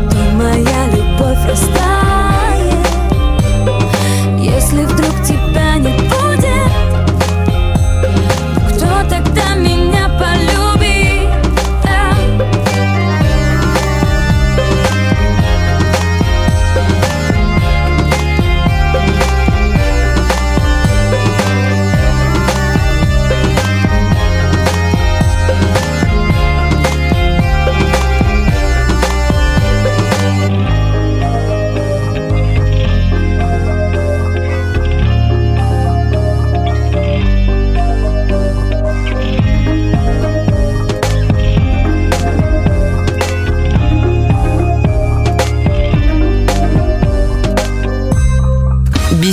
[0.09, 2.87] То моя любовь растает.
[4.39, 5.40] Если вдруг тебя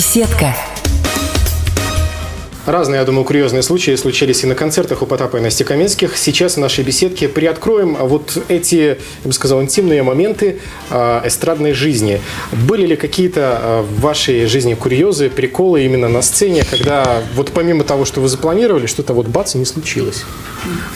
[0.09, 0.68] Беседка.
[2.69, 6.19] Разные, я думаю, курьезные случаи случились и на концертах у Потапа и Насти Каменских.
[6.19, 10.59] Сейчас в нашей беседке приоткроем вот эти, я бы сказал, интимные моменты
[10.91, 12.21] э, эстрадной жизни.
[12.69, 17.85] Были ли какие-то э, в вашей жизни курьезы, приколы именно на сцене, когда вот помимо
[17.85, 20.27] того, что вы запланировали, что-то вот бац, и не случилось?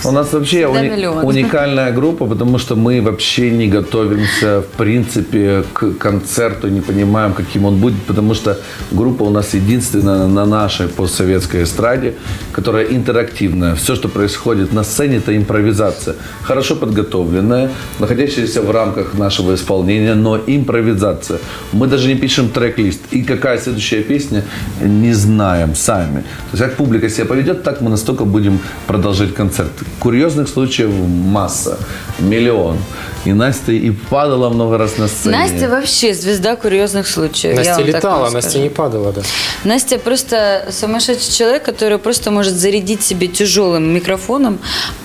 [0.05, 5.93] У нас вообще уни- уникальная группа, потому что мы вообще не готовимся, в принципе, к
[5.93, 8.59] концерту, не понимаем, каким он будет, потому что
[8.91, 12.14] группа у нас единственная на нашей постсоветской эстраде,
[12.53, 13.75] которая интерактивная.
[13.75, 16.16] Все, что происходит на сцене, это импровизация.
[16.42, 21.38] Хорошо подготовленная, находящаяся в рамках нашего исполнения, но импровизация.
[21.72, 23.01] Мы даже не пишем трек-лист.
[23.11, 24.44] И какая следующая песня,
[24.81, 26.22] не знаем сами.
[26.22, 29.72] То есть, как публика себя поведет, так мы настолько будем продолжать концерт.
[29.98, 30.90] Курьезных случаев
[31.33, 31.79] масса,
[32.18, 32.79] миллион.
[33.25, 35.37] И Настя и падала много раз на сцене.
[35.37, 37.57] Настя вообще звезда курьезных случаев.
[37.57, 39.23] Настя летала, Настя не падала, да.
[39.65, 44.59] Настя просто сумасшедший человек, который просто может зарядить себе тяжелым микрофоном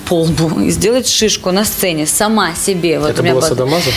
[0.10, 3.00] по лбу и сделать шишку на сцене сама себе.
[3.00, 3.90] Вот Это у меня было была- Садамаза?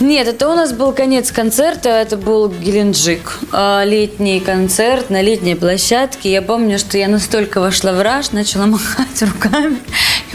[0.00, 3.40] Нет, это у нас был конец концерта, это был Геленджик.
[3.52, 6.30] А, Летний концерт на летней площадке.
[6.32, 9.76] Я помню, что я настолько вошла в раж, начала махать руками.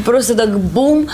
[0.05, 1.07] Просто так бум.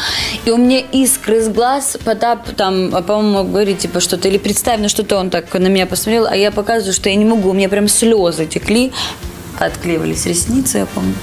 [0.46, 1.98] И у меня искры из глаз.
[2.04, 4.28] Потап там, а, по-моему, говорит типа что-то.
[4.28, 6.26] Или представь, ну что-то он так на меня посмотрел.
[6.26, 7.50] А я показываю, что я не могу.
[7.50, 8.92] У меня прям слезы текли.
[9.60, 11.14] Отклеивались ресницы, я помню.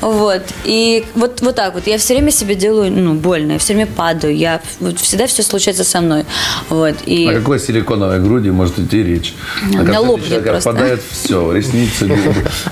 [0.00, 0.42] Вот.
[0.64, 1.86] И вот, вот так вот.
[1.86, 3.52] Я все время себе делаю ну, больно.
[3.52, 4.36] Я все время падаю.
[4.36, 6.24] Я, вот всегда все случается со мной.
[6.68, 6.96] Вот.
[7.06, 7.26] И...
[7.26, 9.34] О какой силиконовой груди может идти речь?
[9.62, 10.70] На концерте лопнет просто.
[10.70, 12.10] Отпадает все, ресницы.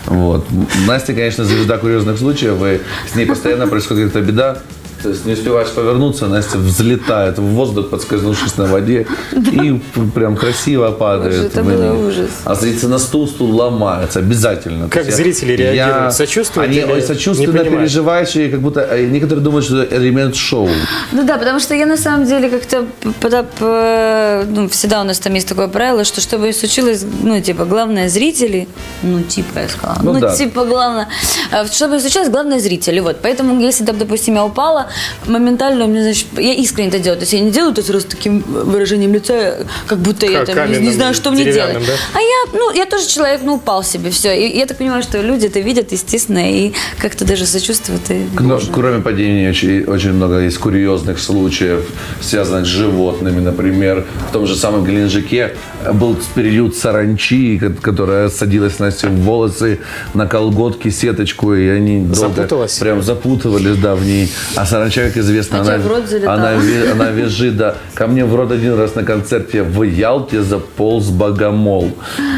[0.07, 0.47] Вот.
[0.87, 4.59] Настя, конечно, звезда курьезных случаев, и с ней постоянно происходит какая-то беда.
[5.05, 9.79] То есть не успеваешь повернуться, Настя взлетает в воздух, подскользнувшись на воде, и
[10.15, 11.45] прям красиво падает.
[11.45, 12.31] Это было ужас.
[12.45, 14.89] А садится на стул, стул ломается обязательно.
[14.89, 16.15] Как я- зрители реагируют?
[16.15, 20.71] Сочувствуют Они или сочувственно переживающие, как будто э, некоторые думают, что это элемент шоу.
[21.13, 22.87] Ну да, потому что я на самом деле как-то
[23.61, 28.69] ну, всегда у нас там есть такое правило, что чтобы случилось, ну, типа, главное зрители,
[29.03, 30.35] ну, типа, я сказала, Ну ну, да.
[30.35, 31.09] типа, главное,
[31.53, 34.87] э, чтобы случилось, главное зрители, вот, поэтому, если, там, допустим, я упала,
[35.27, 38.41] моментально меня, значит, я искренне это делаю, то есть я не делаю это сразу таким
[38.41, 41.75] выражением лица, как будто я Как там, не, знаю, что мне делать.
[41.75, 41.93] да?
[42.15, 45.21] А я, ну, я тоже человек, ну, упал себе, все, и я так понимаю, что
[45.21, 48.73] люди это видят, естественно, и как-то даже сочувствуют, и Но, можно.
[48.73, 51.81] кроме падений, очень, очень много есть курьезных случаев,
[52.21, 53.41] связанных с животными.
[53.41, 55.55] Например, в том же самом Геленджике
[55.93, 59.81] был период саранчи, ко- которая садилась Насте в волосы,
[60.15, 62.79] на колготки, сеточку, и они долго Запуталась?
[62.79, 64.31] прям запутывались, да, в ней.
[64.57, 66.35] А саранча, как известно, А она, тебе в рот залетала?
[66.35, 67.77] она, ви- она визжит, да.
[67.95, 71.93] Ко мне в рот один раз на концерте в Ялте заполз богомол.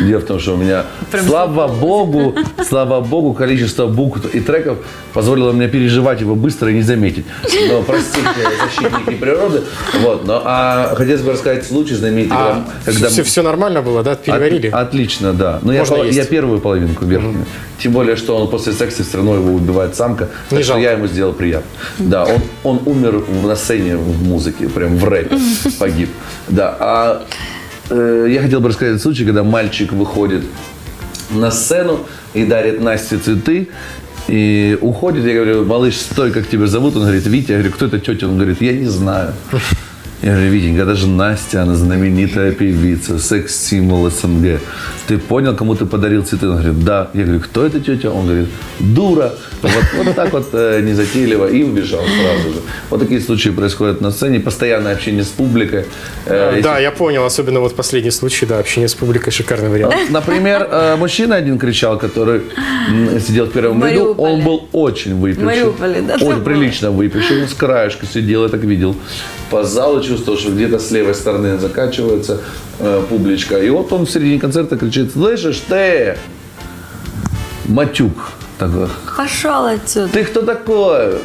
[0.07, 0.85] Дело в том, что у меня,
[1.27, 2.35] слава богу,
[2.69, 4.79] слава богу, количество букв и треков
[5.13, 7.25] позволило мне переживать его быстро и не заметить.
[7.69, 8.27] Но простите,
[8.63, 9.63] защитники природы.
[10.03, 14.15] Вот, но, а хотелось бы рассказать случай знаменитый, А когда, все, все нормально было, да?
[14.15, 14.69] Переварили?
[14.69, 15.59] От- отлично, да.
[15.63, 16.19] Но я, Можно пол- есть.
[16.19, 17.47] я первую половинку верхнюю.
[17.79, 20.29] Тем более, что он после секса все равно его убивает самка.
[20.49, 20.83] Так Не что жалко.
[20.83, 21.69] я ему сделал приятно.
[21.99, 25.39] Да, он, он умер на сцене в музыке, прям в рэпе
[25.79, 26.09] погиб.
[26.49, 27.27] Да, а
[27.91, 30.45] э, я хотел бы рассказать случай, когда мальчик выходит
[31.31, 33.69] на сцену и дарит Насте цветы.
[34.29, 36.97] И уходит, я говорю, малыш, стой, как тебя зовут?
[36.97, 37.53] Он говорит, Витя.
[37.53, 38.27] Я говорю, кто это тетя?
[38.27, 39.35] Он говорит, я не знаю.
[40.27, 44.59] Я говорю, Витенька, это же Настя, она знаменитая певица, секс-символ СНГ.
[45.07, 46.49] Ты понял, кому ты подарил цветы?
[46.49, 47.11] Он говорит, да.
[47.15, 48.11] Я говорю, кто это тетя?
[48.11, 48.49] Он говорит,
[48.81, 49.35] дура.
[49.63, 49.73] Вот,
[50.05, 52.61] вот так вот э, незатейливо и убежал сразу же.
[52.91, 54.41] Вот такие случаи происходят на сцене.
[54.41, 55.85] Постоянное общение с публикой.
[56.27, 59.95] Э, если Да, я понял, особенно вот последний случай, да, общение с публикой, шикарный вариант.
[60.11, 62.41] Например, э, мужчина один кричал, который
[63.21, 65.45] сидел в первом ряду, он был очень выпивший.
[65.45, 67.43] Мариуполе, да, Очень прилично выпивший.
[67.43, 68.97] Он с краешка сидел, я так видел.
[69.51, 72.41] По залу чувствовал, что где-то с левой стороны закачивается
[72.81, 73.59] э, публичка.
[73.59, 76.19] И вот он в середине концерта кричит, слышишь, ты,
[77.67, 78.33] матюк.
[78.59, 80.09] Такой, Пошел отсюда.
[80.09, 81.19] ты кто такой?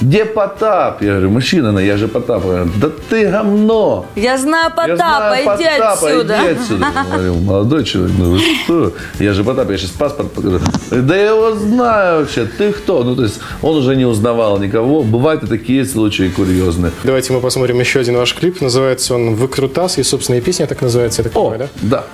[0.00, 1.00] Где Потап?
[1.00, 2.44] Я говорю, мужчина, ну, я же Потап.
[2.44, 4.06] Он говорит, да ты говно.
[4.14, 6.38] Я знаю Я Потапа, знаю иди Потапа, отсюда.
[6.42, 6.86] Иди отсюда.
[6.94, 8.92] Я говорю, молодой человек, ну вы что?
[9.18, 10.60] Я же Потап, я сейчас паспорт покажу.
[10.90, 13.04] Да я его знаю вообще, ты кто?
[13.04, 15.02] Ну, то есть он уже не узнавал никого.
[15.02, 16.92] Бывают и такие случаи курьезные.
[17.04, 18.60] Давайте мы посмотрим еще один ваш клип.
[18.60, 22.04] Называется он «Выкрутас», и собственная песня так называется, я так О, понимаю, да?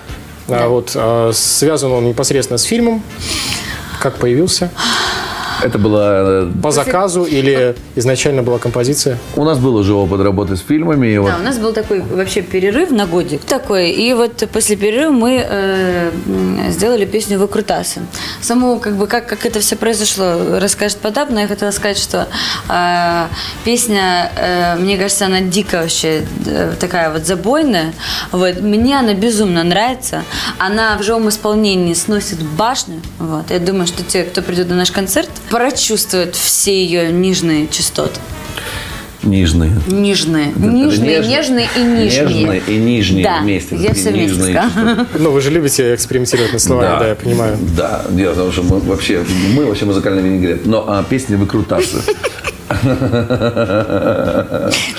[0.49, 0.64] да.
[0.64, 3.03] А вот а, связан он непосредственно с фильмом.
[4.01, 4.70] Как появился?
[5.64, 6.44] Это было...
[6.44, 9.18] э, По заказу или изначально была композиция?
[9.36, 11.08] У нас был уже опыт работы с фильмами.
[11.08, 13.90] И вот Да, у нас был такой вообще перерыв на годик такой.
[13.90, 16.10] И вот после перерыва мы э,
[16.70, 18.00] сделали песню «Выкрутасы».
[18.40, 22.28] Саму, как бы, как, как это все произошло, расскажет Потап, но я хотела сказать, что
[22.68, 23.26] э,
[23.64, 27.92] песня, э, мне кажется, она дико вообще э, такая вот забойная.
[28.30, 28.60] Вот.
[28.60, 30.22] Мне она безумно нравится.
[30.58, 33.00] Она в живом исполнении сносит башню.
[33.18, 33.50] Вот.
[33.50, 38.18] Я думаю, что те, кто придет на наш концерт, прочувствуют все ее нижние частоты.
[39.22, 39.70] нижние.
[39.86, 40.50] Нижные.
[40.50, 42.24] Это Нижные, нежно- нежные и нижние.
[42.24, 43.76] Нежные и нижние да, вместе.
[43.76, 45.07] Я все вместе нижние сказала.
[45.18, 47.59] Ну, вы же любите экспериментировать над словами, да, я понимаю.
[47.76, 49.22] Да, дело в том, что мы вообще,
[49.55, 51.98] мы вообще музыкальный винегрет, но а, песни выкрутасы.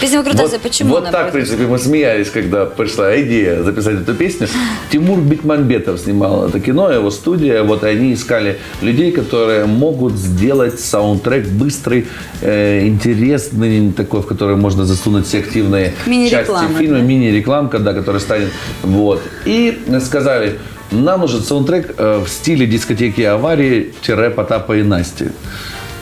[0.01, 4.13] Песня «Выкрутасы», Вот- почему Вот так, в принципе, мы смеялись, когда пришла идея записать эту
[4.13, 4.47] песню.
[4.91, 7.63] Тимур Бекмамбетов снимал это кино, его студия.
[7.63, 12.07] Вот они искали людей, которые могут сделать саундтрек быстрый,
[12.41, 15.93] э, интересный, такой, в который можно засунуть все активные
[16.29, 17.03] части фильма, да?
[17.03, 18.49] мини-рекламка, да, которая станет.
[18.83, 19.21] Вот.
[19.45, 20.59] И сказали,
[20.91, 25.25] нам нужен саундтрек э, в стиле дискотеки аварии-Потапа и Насти.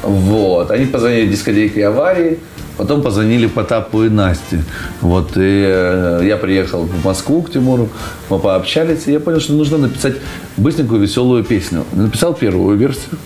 [0.03, 0.71] Вот.
[0.71, 2.39] Они позвонили дискотеке аварии,
[2.77, 4.63] потом позвонили Потапу и Насте.
[5.01, 5.31] Вот.
[5.35, 7.89] И э, я приехал в Москву к Тимуру,
[8.29, 10.15] мы пообщались, и я понял, что нужно написать
[10.57, 11.85] быстренькую, веселую песню.
[11.93, 13.17] Написал первую версию,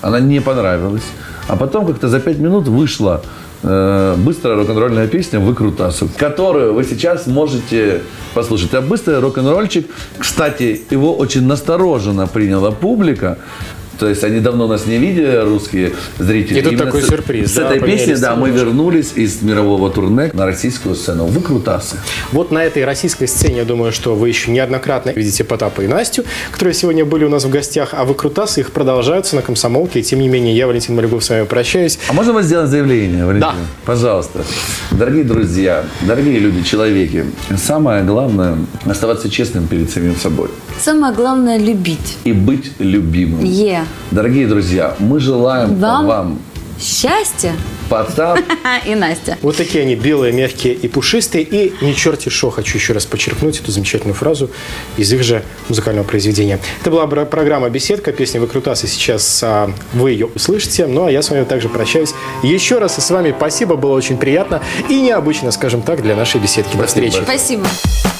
[0.00, 1.04] она не понравилась.
[1.48, 3.22] А потом как-то за пять минут вышла
[3.62, 8.02] э, быстрая рок-н-ролльная песня «Выкрутасы», которую вы сейчас можете
[8.34, 8.74] послушать.
[8.74, 9.86] А быстрый рок-н-ролльчик,
[10.18, 13.38] кстати, его очень настороженно приняла публика.
[14.02, 16.58] То есть они давно нас не видели, русские зрители.
[16.58, 19.90] И тут Именно такой с- сюрприз, С да, этой песни, да, мы вернулись из мирового
[19.90, 21.26] турне на российскую сцену.
[21.26, 21.98] Выкрутасы.
[22.32, 26.24] Вот на этой российской сцене, я думаю, что вы еще неоднократно видите Потапа и Настю,
[26.50, 30.00] которые сегодня были у нас в гостях, а выкрутасы их продолжаются на комсомолке.
[30.00, 32.00] И тем не менее, я, Валентин Малюгов, с вами прощаюсь.
[32.08, 33.50] А можно вам сделать заявление, Валентин?
[33.50, 33.54] Да.
[33.84, 34.40] Пожалуйста.
[34.90, 37.24] Дорогие друзья, дорогие люди, человеки,
[37.56, 40.48] самое главное– оставаться честным перед самим собой
[40.80, 42.18] Самое главное– любить.
[42.24, 43.44] и быть любимым.
[43.44, 43.84] Е.
[44.10, 46.06] Дорогие друзья, мы желаем Вам?
[46.06, 46.38] вам
[46.82, 47.52] Счастье
[47.88, 48.40] Потап,
[48.86, 49.38] и Настя.
[49.42, 51.44] Вот такие они белые, мягкие и пушистые.
[51.44, 54.50] И не черти шо, хочу еще раз подчеркнуть эту замечательную фразу
[54.96, 56.58] из их же музыкального произведения.
[56.80, 58.86] Это была программа «Беседка», песня «Выкрутасы».
[58.86, 60.86] Сейчас а, вы ее услышите.
[60.86, 62.14] Ну, а я с вами также прощаюсь.
[62.42, 66.40] Еще раз и с вами спасибо, было очень приятно и необычно, скажем так, для нашей
[66.40, 66.76] беседки.
[66.76, 67.22] До Спасибо встречи.
[67.24, 68.11] Спасибо.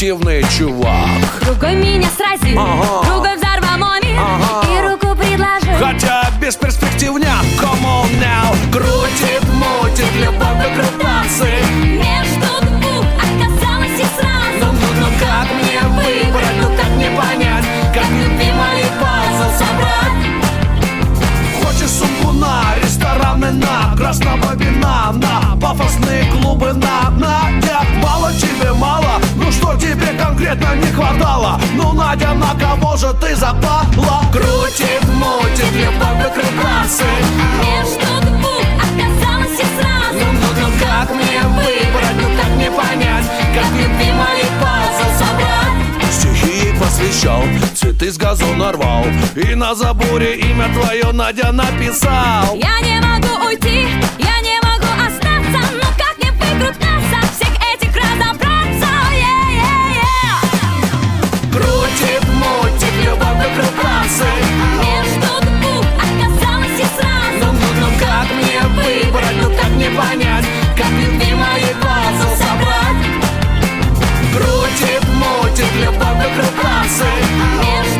[0.00, 1.42] Перспективный чувак.
[1.42, 2.58] Другой меня сразил,
[3.04, 5.74] другой взорвал мой мир и руку предложил.
[5.78, 8.56] Хотя без перспективня Come on now.
[8.72, 10.99] Крутит, мутит, любовь выкрутасы
[32.10, 34.24] Надя, на кого же ты запала?
[34.32, 37.04] Крутит, мутит, любовь выкрутасы
[37.62, 40.18] Между двух оказалось и сразу.
[40.18, 43.24] Ну, ну, ну как мне выбрать, ну как мне понять?
[43.54, 46.10] Как любимый пазл собрать?
[46.10, 47.44] Стихи посвящал,
[47.76, 49.04] цветы с газона рвал
[49.36, 52.56] И на заборе имя твое Надя написал.
[52.56, 53.86] Я не могу уйти,
[54.18, 54.39] я
[69.96, 70.44] понять
[70.76, 73.00] Как любимый пазл собрать.
[74.32, 77.10] Крутит, мутит, любовь выкрутасы
[77.62, 77.99] Между